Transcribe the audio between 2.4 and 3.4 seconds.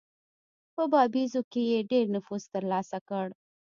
ترلاسه کړ.